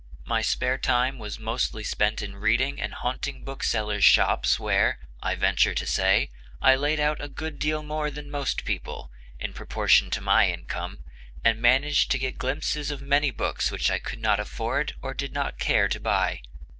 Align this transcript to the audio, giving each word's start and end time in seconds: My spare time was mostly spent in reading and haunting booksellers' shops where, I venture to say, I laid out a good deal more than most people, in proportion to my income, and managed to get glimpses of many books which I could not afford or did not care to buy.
My 0.25 0.41
spare 0.41 0.79
time 0.79 1.19
was 1.19 1.37
mostly 1.37 1.83
spent 1.83 2.23
in 2.23 2.35
reading 2.37 2.81
and 2.81 2.91
haunting 2.91 3.43
booksellers' 3.43 4.03
shops 4.03 4.59
where, 4.59 4.97
I 5.21 5.35
venture 5.35 5.75
to 5.75 5.85
say, 5.85 6.31
I 6.59 6.73
laid 6.73 6.99
out 6.99 7.21
a 7.21 7.27
good 7.29 7.59
deal 7.59 7.83
more 7.83 8.09
than 8.09 8.31
most 8.31 8.65
people, 8.65 9.11
in 9.39 9.53
proportion 9.53 10.09
to 10.09 10.19
my 10.19 10.49
income, 10.49 11.03
and 11.43 11.61
managed 11.61 12.09
to 12.09 12.17
get 12.17 12.39
glimpses 12.39 12.89
of 12.89 12.99
many 13.03 13.29
books 13.29 13.69
which 13.69 13.91
I 13.91 13.99
could 13.99 14.19
not 14.19 14.39
afford 14.39 14.95
or 15.03 15.13
did 15.13 15.33
not 15.33 15.59
care 15.59 15.87
to 15.89 15.99
buy. 15.99 16.41